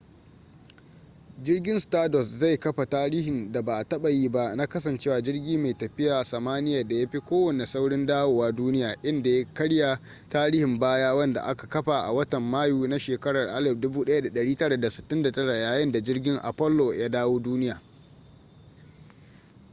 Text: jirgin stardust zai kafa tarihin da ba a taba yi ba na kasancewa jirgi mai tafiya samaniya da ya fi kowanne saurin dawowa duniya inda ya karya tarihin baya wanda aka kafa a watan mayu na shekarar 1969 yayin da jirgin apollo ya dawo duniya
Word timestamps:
jirgin 1.43 1.79
stardust 1.79 2.39
zai 2.39 2.57
kafa 2.57 2.85
tarihin 2.85 3.51
da 3.51 3.61
ba 3.61 3.77
a 3.77 3.83
taba 3.83 4.09
yi 4.09 4.29
ba 4.29 4.55
na 4.55 4.67
kasancewa 4.67 5.21
jirgi 5.21 5.57
mai 5.57 5.73
tafiya 5.77 6.23
samaniya 6.23 6.83
da 6.87 6.95
ya 6.95 7.07
fi 7.07 7.19
kowanne 7.19 7.65
saurin 7.65 8.05
dawowa 8.05 8.51
duniya 8.51 8.95
inda 9.03 9.29
ya 9.29 9.45
karya 9.53 9.99
tarihin 10.29 10.79
baya 10.79 11.15
wanda 11.15 11.41
aka 11.43 11.67
kafa 11.67 12.01
a 12.03 12.11
watan 12.11 12.41
mayu 12.43 12.87
na 12.87 12.99
shekarar 12.99 13.61
1969 13.61 15.57
yayin 15.61 15.91
da 15.91 16.01
jirgin 16.01 16.37
apollo 16.41 16.93
ya 16.93 17.09
dawo 17.09 17.39
duniya 17.39 17.81